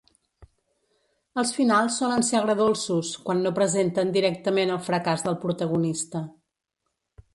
Els 1.41 1.51
finals 1.57 1.97
solen 2.01 2.25
ser 2.29 2.39
agredolços, 2.39 3.11
quan 3.27 3.43
no 3.49 3.53
presenten 3.61 4.15
directament 4.19 4.75
el 4.77 4.81
fracàs 4.89 5.27
del 5.29 5.41
protagonista. 5.45 6.23